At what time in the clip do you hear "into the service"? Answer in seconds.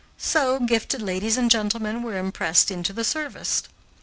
2.71-3.61